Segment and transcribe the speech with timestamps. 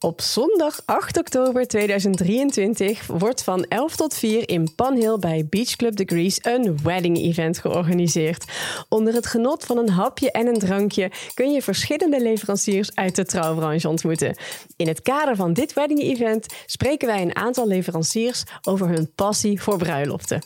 [0.00, 5.96] Op zondag 8 oktober 2023 wordt van 11 tot 4 in Panhill bij Beach Club
[5.96, 8.44] Degrees een wedding event georganiseerd.
[8.88, 13.24] Onder het genot van een hapje en een drankje kun je verschillende leveranciers uit de
[13.24, 14.36] trouwbranche ontmoeten.
[14.76, 19.62] In het kader van dit wedding event spreken wij een aantal leveranciers over hun passie
[19.62, 20.42] voor bruiloften.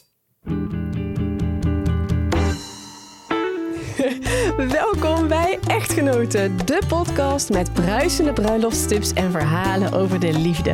[4.57, 10.71] Welkom bij Echtgenoten, de podcast met bruisende bruiloftstips en verhalen over de liefde.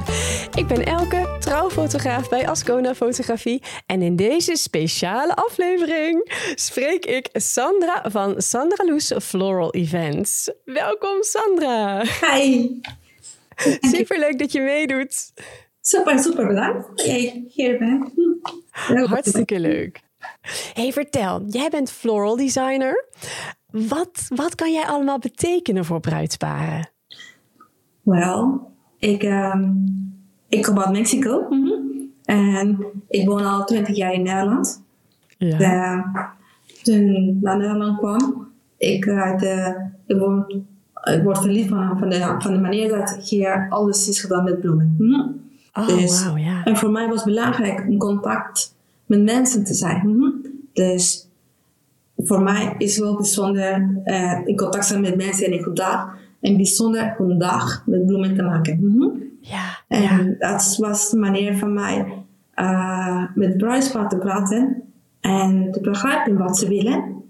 [0.55, 3.62] Ik ben Elke, trouwfotograaf bij Ascona Fotografie.
[3.86, 10.50] En in deze speciale aflevering spreek ik Sandra van Sandra Loes Floral Events.
[10.64, 12.05] Welkom Sandra.
[12.05, 12.70] Hi.
[13.97, 15.33] Superleuk dat je meedoet.
[15.80, 18.12] Super, super bedankt dat jij hier bent.
[19.08, 20.06] Hartstikke leuk.
[20.75, 23.09] Hey, vertel, jij bent floral designer.
[23.70, 26.91] Wat, wat kan jij allemaal betekenen voor bruidsparen?
[28.02, 29.87] Wel, ik, um,
[30.48, 31.47] ik kom uit Mexico.
[31.48, 31.78] Mm-hmm.
[32.25, 32.78] En
[33.09, 34.83] ik woon al 20 jaar in Nederland.
[35.39, 35.56] Ja.
[35.56, 36.05] De,
[36.83, 40.65] toen ik naar Nederland kwam, ik, uh, de, ik, woon,
[41.03, 44.61] ik word verliefd van, van, de, van de manier dat hier alles is gedaan met
[44.61, 44.97] bloemen.
[44.98, 45.41] Mm-hmm.
[45.72, 46.65] Oh, dus, wow, ja.
[46.65, 48.75] En voor mij was het belangrijk om contact
[49.06, 50.09] met mensen te zijn.
[50.09, 50.38] Mm-hmm.
[50.79, 51.29] Dus
[52.17, 56.17] voor mij is het wel bijzonder uh, in contact zijn met mensen en dag.
[56.41, 58.79] En bijzonder een dag met bloemen te maken.
[58.81, 59.23] Mm-hmm.
[59.41, 60.34] Ja, en ja.
[60.39, 62.25] dat was de manier van mij
[62.56, 64.83] uh, met bruidspaar te praten
[65.21, 67.23] en te begrijpen wat ze willen.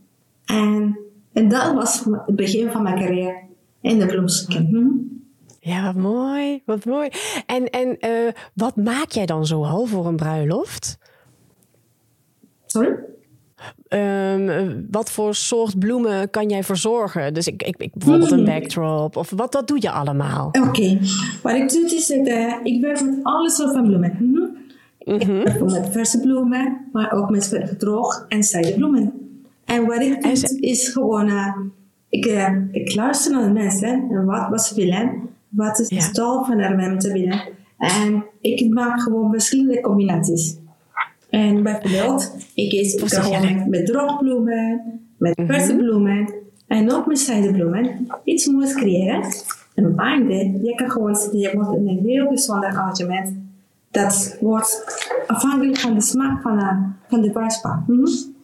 [0.45, 0.99] En,
[1.33, 3.41] en dat was het begin van mijn carrière
[3.81, 4.67] in de bloemstukken.
[4.71, 5.23] Mm-hmm.
[5.61, 7.09] Ja, wat mooi, wat mooi.
[7.47, 10.99] En, en uh, wat maak jij dan zoal voor een bruiloft?
[12.67, 12.97] Sorry?
[13.89, 17.35] Um, wat voor soort bloemen kan jij verzorgen?
[17.35, 20.47] Dus ik, ik, ik bijvoorbeeld een backdrop of wat, wat doe je allemaal?
[20.47, 21.01] Oké, okay.
[21.43, 24.17] wat ik doe is dat uh, ik werk met alle soorten van bloemen.
[24.19, 24.57] Mm -hmm.
[25.05, 25.41] Mm -hmm.
[25.41, 29.13] Ik werk met verse bloemen, maar ook met gedroogd en zijdebloemen.
[29.65, 31.57] En wat ik doe is, gewoon, uh,
[32.09, 35.95] ik, uh, ik luister naar de mensen en wat, wat ze willen, wat is de
[35.95, 36.45] ja.
[36.45, 37.41] van de mensen willen.
[37.79, 40.57] En ik maak gewoon verschillende combinaties.
[41.31, 44.83] En bijvoorbeeld, ik is gewoon met droogbloemen,
[45.19, 46.35] met verse bloemen
[46.67, 49.23] en ook met zijdebloemen iets moois creëren.
[49.75, 53.37] En binden, je kan gewoon zitten, je wordt een heel bijzonder arrangement.
[53.91, 54.85] Dat wordt
[55.27, 56.77] afhankelijk van de smaak van de,
[57.09, 57.85] van de bruidspaar.
[57.87, 58.37] Mm -hmm.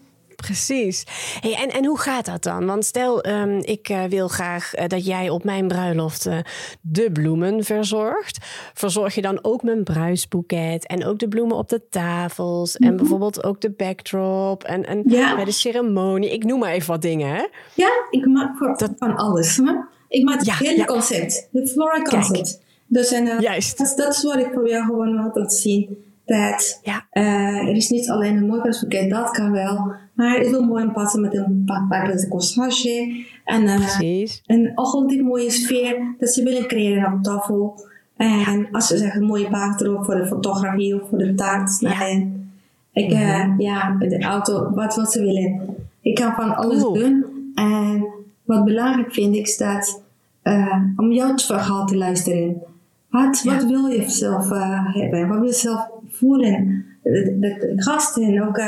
[0.44, 1.04] Precies.
[1.40, 2.66] Hey, en, en hoe gaat dat dan?
[2.66, 6.38] Want stel, um, ik uh, wil graag uh, dat jij op mijn bruiloft uh,
[6.80, 8.38] de bloemen verzorgt.
[8.74, 12.92] Verzorg je dan ook mijn bruisboeket en ook de bloemen op de tafels mm -hmm.
[12.92, 15.34] en bijvoorbeeld ook de backdrop en, en ja.
[15.34, 16.32] bij de ceremonie?
[16.32, 17.46] Ik noem maar even wat dingen, hè?
[17.74, 19.56] Ja, ik maak voor, dat, van alles.
[19.56, 19.72] Hè?
[20.08, 20.84] Ik maak het ja, hele ja.
[20.84, 22.60] concept, het flora concept.
[22.86, 23.78] Dus en, Juist.
[23.78, 26.04] Dat, dat is wat ik probeer gewoon te zien.
[26.24, 27.06] Dat ja.
[27.10, 29.94] er is niet alleen een mooi bruisboeket, dat kan wel.
[30.14, 33.24] Maar het is wel mooi passen met een paar corsage.
[33.44, 37.84] En uh, een ongelooflijk mooie sfeer dat ze willen creëren op tafel.
[38.16, 42.48] En als ze zeggen, een mooie backdrop voor de fotografie of voor de taart snijden.
[42.92, 43.02] Ja.
[43.02, 45.76] Ik, uh, ja, de auto, wat, wat ze willen.
[46.00, 46.94] Ik kan van alles cool.
[46.94, 47.24] doen.
[47.54, 48.06] En
[48.44, 50.02] wat belangrijk vind ik is dat
[50.42, 52.62] uh, om jouw verhaal te luisteren.
[53.10, 53.54] Wat, ja.
[53.54, 55.28] wat wil je zelf uh, hebben?
[55.28, 56.84] Wat wil je zelf voelen?
[57.02, 58.58] De, de, de gasten ook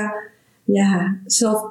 [0.66, 1.66] ja, zelf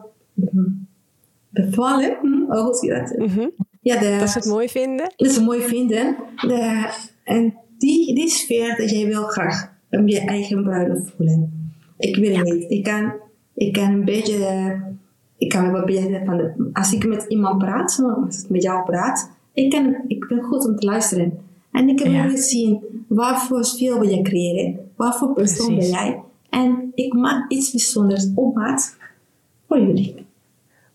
[1.49, 2.17] bevallen.
[2.21, 2.51] Hm?
[2.51, 3.17] Oh, hoe zie je dat?
[3.17, 3.51] Mm -hmm.
[3.81, 5.13] ja, de, dat ze het mooi vinden.
[5.15, 6.15] Dat ze het mooi vinden.
[6.35, 6.89] De,
[7.23, 11.71] en die, die sfeer dat jij wil graag om je eigen bruiloft voelen.
[11.97, 12.41] Ik wil ja.
[12.41, 12.71] niet.
[12.71, 13.13] Ik kan,
[13.53, 14.93] ik kan een beetje...
[15.37, 18.85] Ik kan wel beetje van de, als ik met iemand praat, als ik met jou
[18.85, 21.39] praat, ik, kan, ik ben goed om te luisteren.
[21.71, 22.35] En ik heb ja.
[22.35, 26.21] zien waarvoor sfeer wil je creëren, waarvoor persoon ben jij.
[26.55, 28.97] En ik maak iets bijzonders op maat
[29.67, 30.25] voor jullie.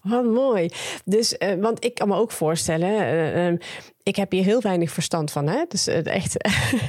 [0.08, 0.68] Wat mooi.
[1.04, 3.58] Dus, uh, want ik kan me ook voorstellen, uh, um,
[4.02, 5.48] ik heb hier heel weinig verstand van.
[5.48, 5.64] Hè?
[5.68, 6.36] Dus uh, echt,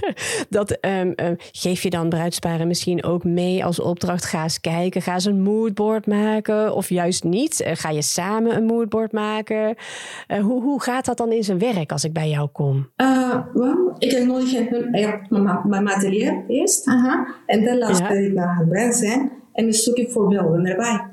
[0.49, 1.13] dat um,
[1.51, 4.25] geef je dan bruidsparen misschien ook mee als opdracht.
[4.25, 7.63] Ga eens kijken, ga eens een moodboard maken of juist niet.
[7.65, 9.75] ga je samen een moodboard maken?
[10.41, 12.89] hoe, hoe gaat dat dan in zijn werk als ik bij jou kom?
[13.53, 16.85] well, ik heb nodig mijn atelier eerst.
[16.85, 17.27] -huh.
[17.45, 21.10] En dan luister ik naar het bruid zijn en zoek ik voorbeelden erbij.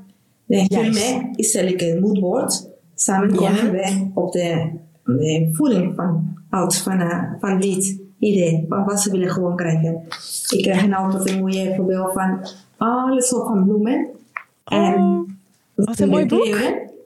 [0.48, 2.68] Dan hiermee stel ik een moodboard.
[2.94, 3.70] Samen komen ja.
[3.70, 4.70] wij op de,
[5.04, 8.66] de voeling van oud van, uh, van dit idee.
[8.68, 10.02] Van wat ze willen gewoon krijgen.
[10.48, 12.46] Ik krijg een altijd een mooie voorbeeld van
[12.76, 14.06] alle soorten van bloemen.
[14.64, 15.38] Oh, en
[15.74, 16.56] wat een mooi boek.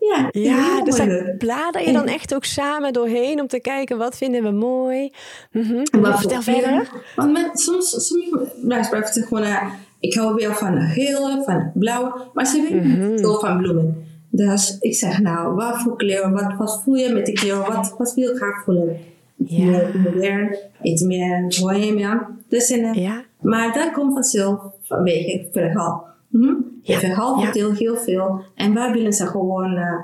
[0.00, 4.16] Ja, ja dus daar blader je dan echt ook samen doorheen om te kijken wat
[4.16, 5.12] vinden we mooi.
[5.52, 5.86] Mm -hmm.
[6.16, 6.90] Vertel verder.
[7.16, 8.28] Want met, soms, soms
[8.62, 9.72] blijft het gewoon, uh,
[10.02, 13.18] ik hou wel van geel, van blauw, maar ze weten mm -hmm.
[13.18, 14.04] veel van bloemen.
[14.30, 17.94] Dus ik zeg nou, wat voor kleur, wat, wat voel je met de kleur, wat,
[17.98, 18.96] wat wil je graag voelen?
[19.36, 19.64] Ja.
[19.64, 22.20] Meer modern, iets meer bohemian.
[22.48, 23.24] Dus in, ja.
[23.40, 26.06] Maar dat komt vanzelf vanwege het verhaal.
[26.30, 26.44] Hm?
[26.82, 26.92] Ja.
[26.92, 28.40] Het verhaal vertelt heel veel.
[28.54, 30.00] En waar willen ze gewoon, uh,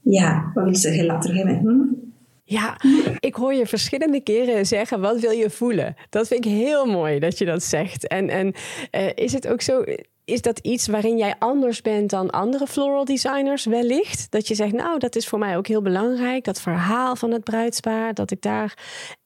[0.00, 1.58] ja, waar willen ze heel later hebben?
[1.58, 1.89] Hm?
[2.50, 2.76] Ja,
[3.18, 5.96] ik hoor je verschillende keren zeggen: wat wil je voelen?
[6.08, 8.06] Dat vind ik heel mooi dat je dat zegt.
[8.06, 8.54] En, en
[8.92, 9.84] uh, is het ook zo,
[10.24, 14.30] is dat iets waarin jij anders bent dan andere floral designers wellicht?
[14.30, 17.44] Dat je zegt, nou, dat is voor mij ook heel belangrijk, dat verhaal van het
[17.44, 18.78] bruidspaar, dat ik daar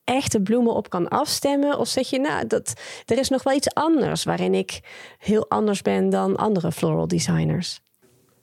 [0.05, 1.79] echte bloemen op kan afstemmen?
[1.79, 2.73] Of zeg je, nou, dat,
[3.07, 4.81] er is nog wel iets anders waarin ik
[5.19, 7.81] heel anders ben dan andere floral designers?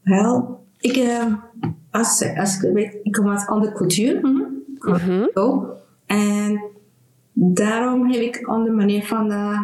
[0.04, 1.34] Wel, ik, uh,
[1.92, 4.22] als, als, ik, weet, ik kom uit andere cultuur.
[4.86, 5.66] Mm -hmm.
[6.06, 6.62] En
[7.34, 9.62] daarom heb ik een andere manier van, uh,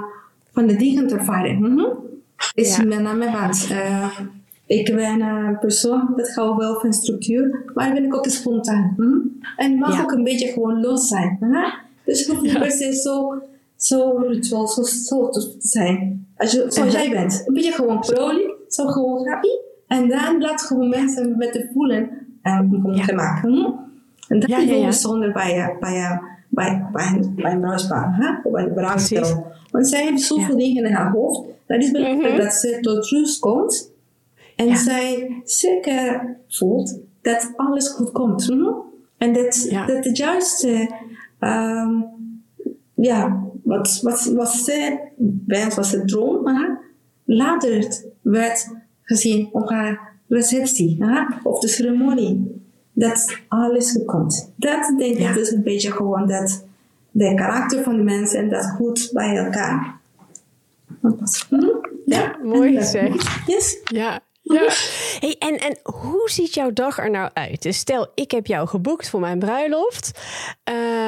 [0.51, 1.55] van de dingen te ervaren.
[1.55, 2.05] Mm -hmm
[2.53, 2.83] is ja.
[2.83, 4.19] met name want uh,
[4.65, 8.93] ik ben een persoon dat houdt wel van structuur, maar ben ik ook spontaan.
[8.97, 9.17] Hm?
[9.55, 11.37] En mag ook een beetje gewoon los zijn.
[11.39, 11.69] Hè?
[12.05, 13.41] Dus hoeft niet per se zo,
[13.75, 16.27] zo ritueel, zo, zo te zijn.
[16.37, 17.43] Als je, zoals jij bent.
[17.45, 19.47] Een beetje gewoon vrolijk, zo gewoon happy.
[19.87, 22.09] En dan laat gewoon mensen met de voelen
[22.41, 23.13] en um, ja.
[23.13, 23.53] maken.
[23.53, 23.71] Hm?
[24.27, 29.55] En dat is heel bijzonder bij, bij, bij, bij, bij een bruidspaar, bij een bruidspaar.
[29.71, 32.45] Want zij hebben zoveel dingen in haar hoofd dat is belangrijk mm -hmm.
[32.45, 33.91] dat ze tot rust komt
[34.55, 34.75] en ja.
[34.75, 38.49] zij zeker voelt dat alles goed komt.
[38.49, 38.75] Mm -hmm.
[39.17, 39.85] En dat, ja.
[39.85, 40.91] dat de juiste,
[41.39, 42.05] um,
[42.93, 44.99] ja, wat, wat, wat ze
[45.45, 46.69] wens, wat ze droom, uh,
[47.23, 52.65] later werd gezien op haar receptie uh, of de ceremonie.
[52.99, 54.51] Dat alles goed komt.
[54.55, 55.29] Dat denk ja.
[55.29, 56.65] ik dus een beetje gewoon dat
[57.11, 59.97] de karakter van de mensen en dat goed bij elkaar
[61.49, 61.65] Hm?
[62.05, 63.27] Ja, mooi gezegd.
[63.45, 63.77] Yes.
[63.83, 64.19] Ja.
[64.53, 64.69] Ja.
[65.19, 67.61] Hey, en, en hoe ziet jouw dag er nou uit?
[67.61, 70.11] Dus stel, ik heb jou geboekt voor mijn bruiloft.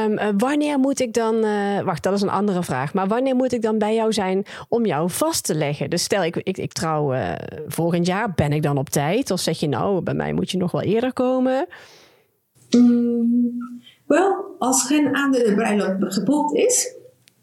[0.05, 1.45] Um, wanneer moet ik dan.
[1.45, 2.93] Uh, wacht, dat is een andere vraag.
[2.93, 5.89] Maar wanneer moet ik dan bij jou zijn om jou vast te leggen?
[5.89, 7.31] Dus stel, ik, ik, ik trouw uh,
[7.67, 8.33] volgend jaar.
[8.33, 9.31] Ben ik dan op tijd?
[9.31, 11.67] Of zeg je nou, bij mij moet je nog wel eerder komen?
[12.69, 13.57] Mm,
[14.05, 16.95] wel, als geen andere bruiloft geboekt is,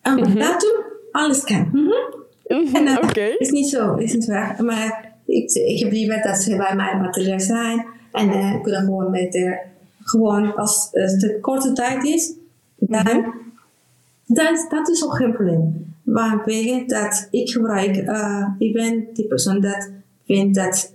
[0.03, 0.39] een mm -hmm.
[0.39, 1.69] datum, alles kan.
[1.73, 2.75] Mm -hmm.
[2.75, 3.35] En dat okay.
[3.39, 4.65] is niet zo, is niet waar.
[4.65, 9.11] Maar ik, ik heb liever dat ze bij mijn atelier zijn en uh, kunnen gewoon
[9.11, 9.59] met de,
[10.03, 12.33] gewoon als het een korte tijd is,
[12.77, 13.35] dan, mm -hmm.
[14.27, 15.95] dat, dat is ook geen probleem.
[16.05, 19.91] Vanwege dat ik gebruik, uh, ik ben die persoon dat
[20.27, 20.93] vindt dat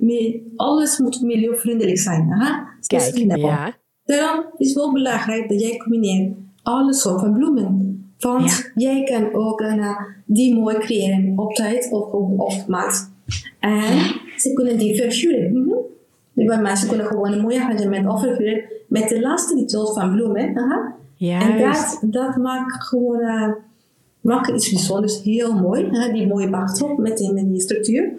[0.56, 2.32] alles moet milieuvriendelijk zijn.
[2.32, 2.68] Aha?
[2.88, 3.76] Kijk, ja.
[4.06, 6.34] Daarom is het wel belangrijk dat jij combineert
[6.64, 8.00] alle soorten bloemen.
[8.20, 13.12] Want jij kan ook uh, die mooi creëren op tijd of op, maat.
[13.60, 15.52] En ze kunnen die verhuren.
[15.52, 16.46] Mm -hmm.
[16.46, 20.58] Bij mensen kunnen gewoon een mooi arrangement overhuren met de laatste details van bloemen.
[20.58, 20.96] Aha.
[21.18, 23.52] En dat, dat maakt gewoon uh,
[24.22, 25.88] maakt iets bijzonders heel mooi.
[25.92, 26.12] Hè?
[26.12, 28.12] Die mooie backdrop met die, met die structuur.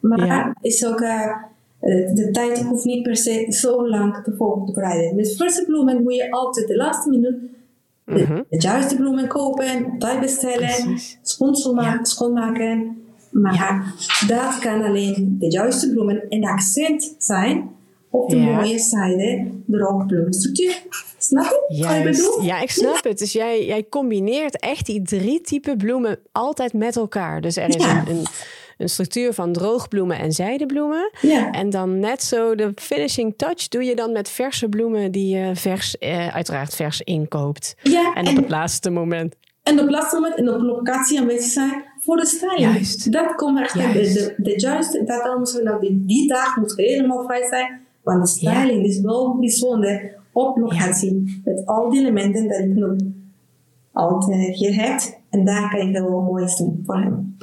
[0.00, 0.54] Maar ja.
[0.60, 1.34] is ook, uh,
[2.14, 5.16] de tijd hoeft niet per se zo lang te volgen te bereiden.
[5.16, 7.36] Met verse bloemen moet je altijd de laatste minuut
[8.14, 13.04] de, de juiste bloemen kopen, tijd bestellen, schoonmaken, schoonmaken.
[13.30, 13.84] Maar ja.
[14.26, 17.70] dat kan alleen de juiste bloemen en accent zijn
[18.10, 18.54] op de ja.
[18.54, 20.82] mooie zijde droogbloemenstructuur.
[21.18, 22.42] Snap je wat ik bedoel?
[22.42, 23.18] Ja, ik snap het.
[23.18, 27.40] Dus jij, jij combineert echt die drie typen bloemen altijd met elkaar.
[27.40, 28.26] Dus er is een, een
[28.80, 31.10] een structuur van droogbloemen en zijdebloemen.
[31.20, 31.50] Ja.
[31.50, 35.56] En dan net zo de finishing touch doe je dan met verse bloemen die je
[35.56, 37.74] vers, eh, uiteraard vers inkoopt.
[37.82, 39.36] Ja, en op het laatste moment.
[39.62, 42.60] En op het laatste moment en op locatie aanwezig zijn voor de styling.
[42.60, 43.12] Juist.
[43.12, 47.24] Dat komt echt de, de, de juiste, dat dan we die, die dag moet helemaal
[47.24, 47.80] vrij zijn.
[48.02, 51.40] Want de styling is wel bijzonder op locatie.
[51.44, 52.96] Met al die elementen dat ik nog
[53.92, 55.00] altijd hier heb.
[55.30, 57.36] En daar kan je wel mooi doen voor hem.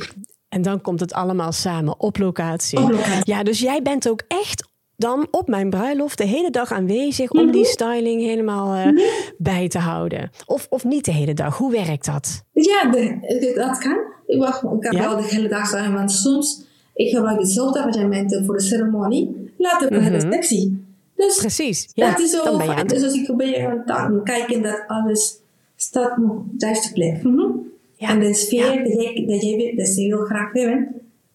[0.50, 2.80] En dan komt het allemaal samen op locatie.
[3.24, 7.52] Ja, dus jij bent ook echt dan op mijn bruiloft de hele dag aanwezig om
[7.52, 7.70] die mhm.
[7.70, 9.06] styling helemaal uh,
[9.38, 10.30] bij te houden.
[10.46, 11.58] Of, of niet de hele dag.
[11.58, 12.44] Hoe werkt dat?
[12.52, 13.98] Ja, de, dat kan.
[14.26, 15.10] Ik, wacht, ik kan ja?
[15.10, 19.52] wel de hele dag zijn, want soms ik gebruik dezelfde arrangementen voor de ceremonie.
[19.58, 20.20] Later voor mm -hmm.
[20.20, 20.86] de receptie.
[21.16, 21.90] Dus Precies.
[21.94, 22.88] Ja, dat is ook fijn.
[22.88, 25.40] Dus als ik ben aan kijken dat alles
[25.76, 27.24] staat op de juiste plek.
[27.24, 27.72] Mm -hmm.
[27.94, 28.10] Ja.
[28.10, 28.84] En de sfeer ja.
[28.84, 30.88] dat, jij, dat, jij, dat ze heel graag hebben,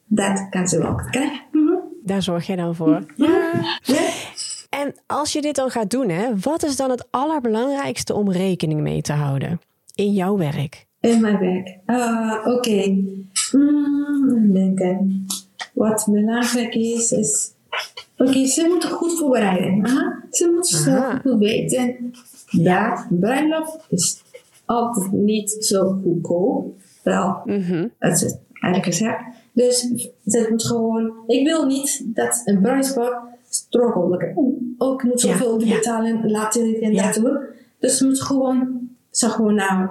[0.06, 1.40] dat kan ze wel krijgen.
[1.52, 1.78] Mm -hmm.
[2.04, 3.04] Daar zorg jij dan voor.
[3.16, 3.41] Ja.
[4.80, 8.80] En als je dit dan gaat doen, hè, wat is dan het allerbelangrijkste om rekening
[8.80, 9.60] mee te houden
[9.94, 10.86] in jouw werk?
[11.00, 11.78] In mijn werk.
[11.86, 12.50] Uh, Oké.
[12.50, 13.04] Okay.
[13.52, 15.26] Mm, denken.
[15.72, 17.52] Wat belangrijk is, is.
[18.16, 19.86] Oké, okay, ze moeten goed voorbereiden.
[19.86, 20.08] Huh?
[20.30, 22.12] Ze moeten zo goed weten.
[22.46, 24.22] Ja, bruiloft is
[24.64, 26.74] altijd niet zo goedkoop.
[27.02, 27.90] Wel, mm -hmm.
[27.98, 29.24] dat is eigenlijk gezegd.
[29.52, 29.78] Dus
[30.26, 31.12] ze moet gewoon.
[31.26, 33.31] Ik wil niet dat een bruidspar
[33.72, 34.32] struggle.
[34.78, 36.30] Ook moet zoveel ja, betalen, ja.
[36.30, 37.38] laten en dat doen.
[37.78, 38.80] Dus moet gewoon.
[39.10, 39.88] Ze gewoon nou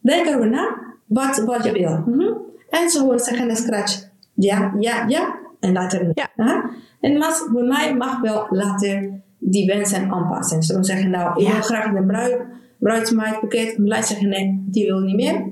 [0.00, 2.02] Denk erover na wat, wat je wil.
[2.06, 2.36] Mm -hmm.
[2.70, 4.04] En ze gewoon zeggen in scratch
[4.34, 5.34] ja, ja, ja.
[5.60, 6.70] En later ja.
[7.00, 10.62] En mas, bij mij mag wel later die wensen aanpassen.
[10.62, 12.42] Ze zeggen nou, ik wil graag een bruid,
[12.78, 13.78] bruidsmaatboeket.
[13.78, 15.44] Maar zeggen nee, die wil niet meer.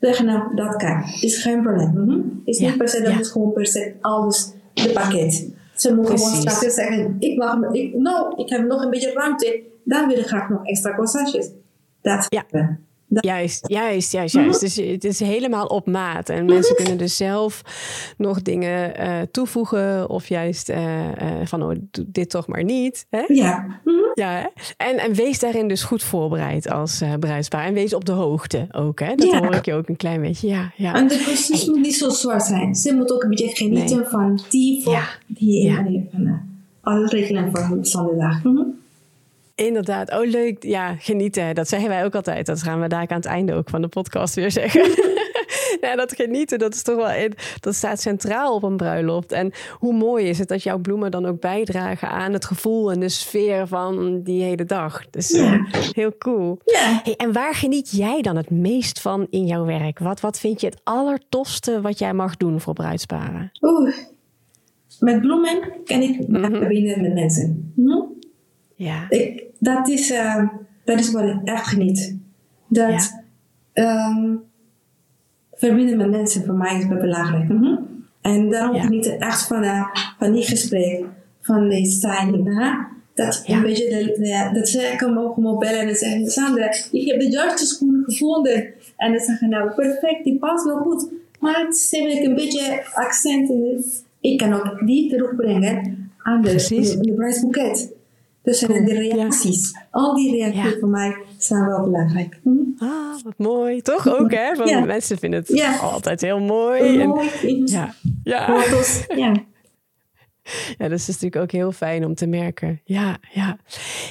[0.00, 1.02] Zeggen nou, dat kan.
[1.20, 1.90] Is geen probleem.
[1.90, 2.42] Mm -hmm.
[2.44, 5.52] Is niet per se, dat is gewoon per se alles de pakket.
[5.74, 9.62] Ze mogen gewoon straks zeggen, ik mag, ik, nou, ik heb nog een beetje ruimte.
[9.84, 11.52] Dan wil ik graag nog extra corsage.
[12.02, 12.78] Dat ja.
[13.20, 14.60] Juist, juist, juist, juist.
[14.60, 16.28] Dus het is helemaal op maat.
[16.28, 17.62] En mensen kunnen dus zelf
[18.16, 20.08] nog dingen uh, toevoegen.
[20.08, 21.10] Of juist uh, uh,
[21.44, 23.06] van, oh, doe dit toch maar niet.
[23.10, 23.24] Hè?
[23.26, 23.80] Ja.
[24.14, 24.46] ja hè?
[24.76, 27.64] En, en wees daarin dus goed voorbereid als bruidspaar.
[27.64, 29.00] En wees op de hoogte ook.
[29.00, 29.14] Hè?
[29.14, 29.38] Dat ja.
[29.38, 30.48] hoor ik je ook een klein beetje.
[30.48, 30.94] Ja, ja.
[30.94, 32.74] En de proces moet niet zo zwaar zijn.
[32.74, 34.06] Ze moet ook een beetje genieten nee.
[34.06, 35.08] van die voor ja.
[35.26, 35.86] die ja.
[36.10, 36.40] van
[36.80, 38.42] alle regelen voor zondag.
[38.42, 38.82] Mm -hmm.
[39.54, 40.12] Inderdaad.
[40.12, 40.62] Oh, leuk.
[40.62, 41.54] Ja, genieten.
[41.54, 42.46] Dat zeggen wij ook altijd.
[42.46, 44.90] Dat gaan we daar aan het einde ook van de podcast weer zeggen.
[45.80, 47.28] ja, dat genieten, dat is toch wel.
[47.60, 49.32] Dat staat centraal op een bruiloft.
[49.32, 53.00] En hoe mooi is het dat jouw bloemen dan ook bijdragen aan het gevoel en
[53.00, 55.10] de sfeer van die hele dag.
[55.10, 55.66] Dus ja.
[55.92, 56.58] heel cool.
[56.64, 57.00] Ja.
[57.04, 59.98] Hey, en waar geniet jij dan het meest van in jouw werk?
[59.98, 63.50] Wat, wat vind je het allertofste wat jij mag doen voor bruidsparen?
[63.60, 63.94] Oeh,
[64.98, 66.56] met bloemen kan ik mm -hmm.
[66.56, 67.72] verbinden met mensen.
[67.76, 68.02] Hm?
[68.74, 69.06] Ja.
[69.08, 70.48] Ik, dat, is, uh,
[70.84, 72.16] dat is wat ik echt geniet.
[72.68, 73.12] Dat
[73.72, 74.08] ja.
[74.08, 74.42] um,
[75.52, 77.48] verbinden met mensen voor mij is belangrijk.
[77.48, 78.04] Mm -hmm.
[78.20, 78.82] En daarom ja.
[78.82, 79.86] geniet ik echt van, uh,
[80.18, 81.04] van die gesprek,
[81.40, 82.58] van die styling.
[82.58, 82.70] Hè?
[83.14, 83.56] Dat, ja.
[83.56, 87.30] een beetje de, de, dat ze kan mogen bellen en zeggen: Sandra, ik heb de
[87.30, 88.72] juiste schoenen gevonden.
[88.96, 91.08] En dan zeggen nou perfect, die past wel goed.
[91.40, 93.84] Maar ze hebben een beetje accent in.
[94.20, 97.92] Ik kan ook die terugbrengen aan de, de, de prijsboeket.
[98.44, 98.84] Dus cool.
[98.84, 99.70] de reacties.
[99.70, 99.86] Ja.
[99.90, 100.78] Al die reacties ja.
[100.78, 102.40] voor mij zijn wel belangrijk.
[102.42, 102.50] Hm?
[102.78, 103.80] Ah, wat mooi.
[103.80, 104.54] Toch ook, hè?
[104.54, 104.84] Want ja.
[104.84, 107.06] mensen vinden het altijd heel mooi.
[107.06, 107.28] mooi.
[107.42, 107.94] En, ja.
[108.22, 108.60] Ja.
[108.60, 109.04] Foto's.
[109.16, 109.32] ja.
[110.78, 112.80] Ja, dat is natuurlijk ook heel fijn om te merken.
[112.84, 113.58] Ja, ja.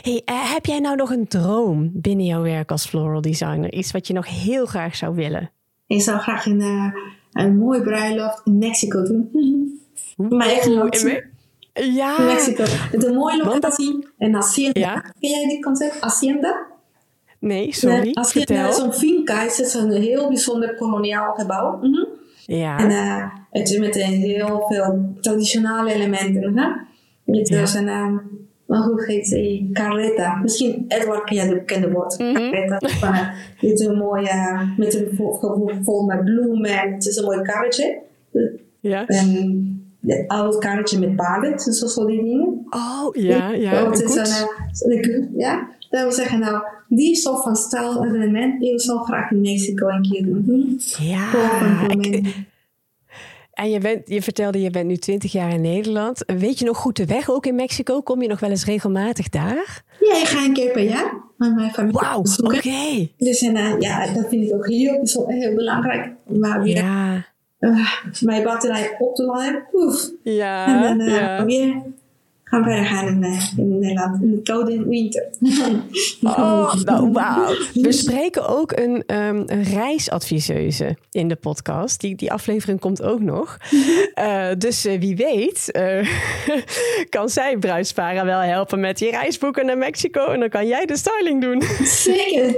[0.02, 3.74] Hey, uh, heb jij nou nog een droom binnen jouw werk als floral designer?
[3.74, 5.52] Iets wat je nog heel graag zou willen?
[5.88, 6.94] Ik zou graag een, uh,
[7.32, 9.32] een mooi bruiloft in Mexico doen.
[10.18, 11.32] Maar echt leuk.
[11.74, 12.18] Ja.
[12.18, 12.64] In Mexico.
[12.68, 14.08] Het een mooie locatie.
[14.18, 14.80] En Hacienda.
[14.80, 15.14] Ja?
[15.20, 16.00] Ken jij die concept?
[16.00, 16.66] Hacienda?
[17.40, 18.00] Nee, sorry.
[18.00, 19.42] Nee, Hacienda is een finca.
[19.42, 21.78] Het is een heel bijzonder koloniaal gebouw.
[21.82, 22.08] Mm -hmm.
[22.46, 22.78] Ja.
[22.78, 26.58] En uh, het is met heel veel traditionele elementen.
[26.58, 26.70] Hè?
[27.34, 27.62] Het ja.
[27.62, 27.88] is een...
[27.88, 28.18] Uh,
[28.66, 29.70] maar hoe heet ze?
[29.74, 30.36] Carreta.
[30.36, 32.20] Misschien Edward ken je de bekende woord.
[32.20, 32.52] Mm -hmm.
[32.52, 33.34] Carreta.
[33.60, 34.74] Dit is een mooie...
[34.78, 36.92] Met een vol, vol met bloemen.
[36.94, 38.02] Het is een mooi karretje.
[38.80, 39.08] Ja.
[39.08, 39.73] En,
[40.06, 42.66] de oude kaartje met paarden, zo die dingen.
[42.70, 43.84] Oh, ja, ja.
[43.84, 48.82] Dat is een, een, ja, dat wil zeggen, nou, die soort van stijl element, ik
[48.82, 50.82] zou graag in Mexico een keer doen.
[51.00, 51.32] Ja.
[53.54, 56.24] En je, bent, je vertelde, je bent nu 20 jaar in Nederland.
[56.26, 58.02] Weet je nog goed de weg ook in Mexico?
[58.02, 59.84] Kom je nog wel eens regelmatig daar?
[60.00, 62.00] Ja, ik ga een keer per jaar met mijn familie.
[62.00, 62.56] Wauw, oké.
[62.56, 63.14] Okay.
[63.18, 66.12] Dus en, uh, ja, dat vind ik ook heel, heel belangrijk.
[66.28, 67.32] Maar weer, ja
[68.20, 69.66] mijn batterij op te laden.
[70.24, 71.46] Ja, en dan ja.
[71.46, 71.82] weer
[72.54, 74.22] gaan verder gaan in, uh, in Nederland.
[74.22, 75.28] In de koude winter.
[76.22, 77.56] oh, nou wauw.
[77.74, 82.00] We spreken ook een, um, een reisadviseuse in de podcast.
[82.00, 83.58] Die, die aflevering komt ook nog.
[84.16, 85.72] Uh, dus uh, wie weet
[87.10, 90.26] kan zij bruidsparen wel helpen met die reisboeken naar Mexico.
[90.26, 91.62] En dan kan jij de styling doen.
[91.84, 92.54] Zeker.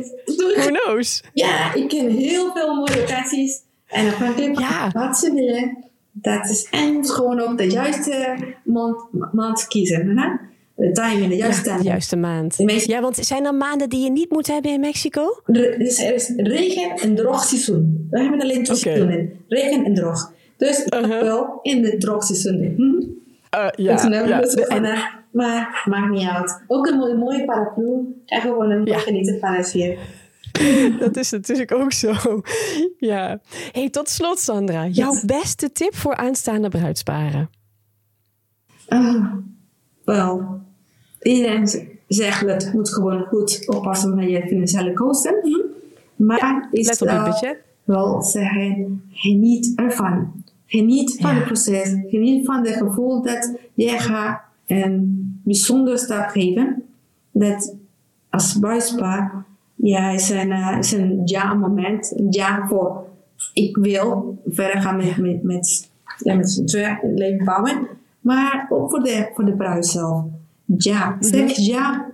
[0.55, 1.23] Who knows?
[1.33, 3.64] Ja, ik ken heel veel mooie locaties.
[3.87, 4.89] En afhankelijk ja.
[4.93, 5.77] wat ze willen,
[6.11, 10.17] dat is en gewoon ook de juiste maand, maand kiezen.
[10.17, 10.29] Hè?
[10.75, 12.55] De timing, de juiste ja, de juiste maand.
[12.85, 15.41] Ja, want zijn er maanden die je niet moet hebben in Mexico?
[15.45, 18.07] Dus er is regen en droog seizoen.
[18.09, 18.93] We hebben alleen twee okay.
[18.93, 19.31] seizoenen.
[19.47, 20.31] Regen en droog.
[20.57, 21.21] Dus uh -huh.
[21.21, 22.73] wel in de droog seizoen.
[22.75, 22.81] Hm?
[22.81, 24.43] Uh, ja, ja.
[24.67, 26.63] Van, uh, maar maakt niet uit.
[26.67, 28.15] Ook een mooie, mooie paraplu.
[28.25, 28.97] En gewoon een ja.
[28.97, 29.97] genieten van het hier.
[30.99, 32.13] dat is natuurlijk ook zo.
[32.97, 33.39] Ja.
[33.71, 34.87] Hey, tot slot, Sandra.
[34.87, 37.49] Jouw beste tip voor aanstaande bruidsparen?
[38.89, 39.33] Uh,
[40.05, 40.59] wel,
[41.21, 41.67] iedereen
[42.07, 45.35] zegt dat je moet gewoon goed oppassen met je financiële kosten.
[46.15, 47.57] Maar Ja, is let op je wel- budget.
[47.83, 50.43] wel zeggen, geniet ervan.
[50.65, 51.35] Geniet van Ja.
[51.35, 51.89] het proces.
[52.09, 56.83] Geniet van het gevoel dat jij gaat een bijzonder stap geven.
[57.31, 57.75] Dat
[58.29, 59.45] als bruidspaar,
[59.87, 62.13] ja, is een, eh, is een ja-moment.
[62.17, 63.03] Een ja voor,
[63.53, 67.87] ik wil verder gaan met, met, met, ja, met het leven bouwen.
[68.19, 70.23] Maar ook voor de, voor de bruid zelf.
[70.77, 72.11] Ja, zeg ja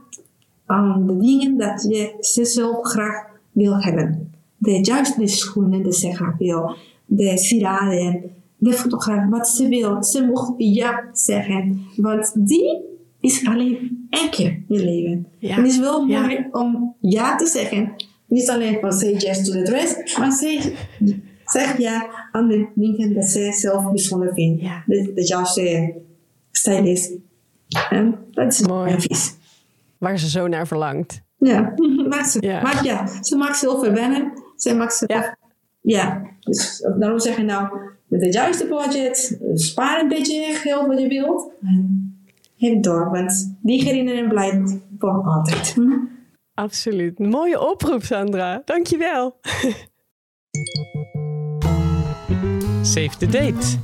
[0.66, 4.32] aan de dingen dat je zelf graag wil hebben.
[4.58, 6.76] De juiste schoenen die ze graag wil,
[7.06, 10.04] de sieraden, de fotograaf, wat ze wil.
[10.04, 12.82] Ze mag ja zeggen, want die
[13.20, 15.28] is alleen keer in je leven.
[15.40, 15.56] Ja.
[15.56, 17.94] En het is wel mooi om ja te zeggen.
[18.28, 20.74] Niet alleen van say yes to the dress, maar say,
[21.46, 24.62] zeg ja aan de dingen dat ze zelf bijzonder vindt.
[24.86, 25.94] De, de juiste
[26.52, 27.12] stylist.
[27.90, 28.94] En dat is Mooi.
[28.94, 29.36] advies.
[29.98, 31.22] Waar ze zo naar verlangt.
[31.38, 31.74] Ja,
[32.10, 32.62] maar, ze, Ja.
[32.62, 34.32] maar ja, ze maakt zelf verwennen.
[34.56, 35.38] Ze maakt Ja.
[35.82, 36.22] ja.
[36.40, 37.78] dus daarom zeg je nou,
[38.08, 41.52] met het juiste budget, spaar een beetje geld wat je wilt.
[41.62, 42.01] En
[42.70, 45.74] het door, want die herinnering blijft voor altijd.
[45.74, 45.90] Hm?
[46.54, 47.20] Absoluut.
[47.20, 48.62] Een mooie oproep, Sandra.
[48.66, 49.40] Dankjewel.
[52.82, 53.78] Save the date.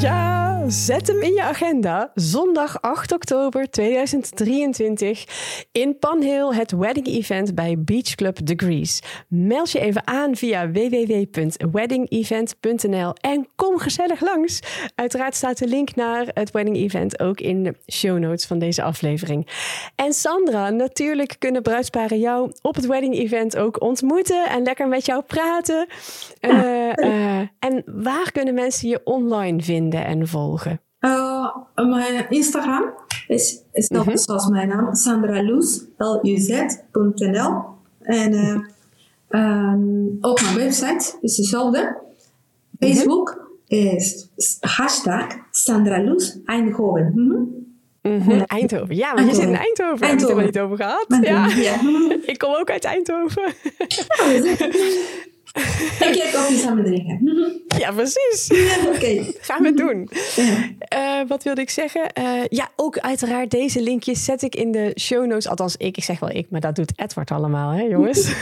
[0.00, 2.10] Ja, zet hem in je agenda.
[2.14, 5.24] Zondag 8 oktober 2023
[5.72, 9.02] in Panhill, het wedding event bij Beach Club Degrees.
[9.28, 14.60] Meld je even aan via www.weddingevent.nl en kom gezellig langs.
[14.94, 18.82] Uiteraard staat de link naar het wedding event ook in de show notes van deze
[18.82, 19.46] aflevering.
[19.94, 25.06] En Sandra, natuurlijk kunnen bruidsparen jou op het wedding event ook ontmoeten en lekker met
[25.06, 25.86] jou praten.
[26.40, 30.57] Eh, eh, en waar kunnen mensen je online vinden en volgen?
[31.00, 32.92] Uh, mijn Instagram
[33.28, 37.64] is, is nog zoals mijn naam, Sandra Luz, L-U-Z.nl.
[38.00, 38.58] En eh,
[39.28, 39.80] ehm,
[40.20, 41.96] ook mijn website is dezelfde.
[42.78, 44.28] Facebook is
[44.60, 47.12] hashtag Sandra Luz Eindhoven.
[47.14, 47.56] Mhm.
[48.16, 48.96] Mhm, Eindhoven.
[48.96, 50.00] Ja, want je zit in Eindhoven.
[50.00, 51.06] Daar hebben we het niet over gehad.
[51.20, 51.80] Ja.
[52.32, 53.42] Ik kom ook uit Eindhoven.
[56.08, 57.18] Ik kijk koffie samen drinken.
[57.78, 58.46] Ja, precies.
[58.46, 59.24] Ja, Oké.
[59.40, 60.10] Gaan we doen.
[60.36, 60.68] Ja.
[60.78, 62.12] Eh, wat wilde ik zeggen?
[62.12, 65.48] Eh, ja, ook uiteraard deze linkjes zet ik in de show notes.
[65.48, 68.32] Althans, ik, ik zeg wel ik, maar dat doet Edward allemaal, hè jongens?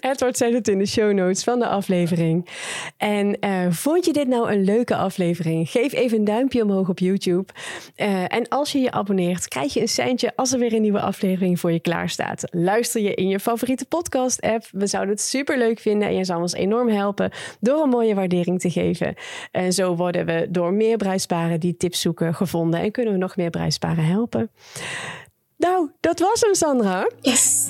[0.00, 2.48] Edward zet het in de show notes van de aflevering.
[2.96, 5.70] En eh, vond je dit nou een leuke aflevering?
[5.70, 7.52] Geef even een duimpje omhoog op YouTube.
[8.26, 11.60] En als je je abonneert, krijg je een seintje als er weer een nieuwe aflevering
[11.60, 12.42] voor je klaar staat.
[12.50, 14.68] Luister je in je favoriete podcast-app.
[14.70, 17.30] We zouden het super leuk vinden zou ons enorm helpen
[17.60, 19.14] door een mooie waardering te geven.
[19.50, 23.36] En zo worden we door meer bruidsparen die tips zoeken gevonden en kunnen we nog
[23.36, 24.50] meer bruidsparen helpen.
[25.56, 27.10] Nou, dat was hem, Sandra.
[27.20, 27.66] Yes.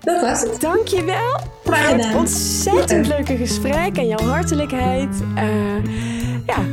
[0.00, 0.60] Dat was het.
[0.60, 5.22] Dankjewel voor het ontzettend leuke gesprek en jouw hartelijkheid.
[5.36, 5.84] Eh,
[6.46, 6.64] ja,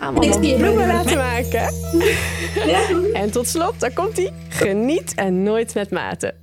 [0.00, 1.74] allemaal bloemen laten maken.
[2.66, 2.80] Ja.
[3.12, 4.32] En tot slot, daar komt ie.
[4.48, 6.34] Geniet en nooit met maten.